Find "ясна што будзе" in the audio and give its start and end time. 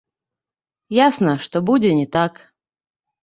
1.07-1.91